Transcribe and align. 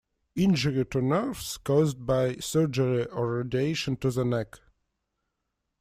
Injury 0.35 0.83
to 0.85 0.99
nerves 1.03 1.59
caused 1.59 2.07
by 2.07 2.37
surgery 2.37 3.05
or 3.05 3.35
radiation 3.43 3.95
to 3.97 4.09
the 4.09 4.25
neck. 4.25 4.57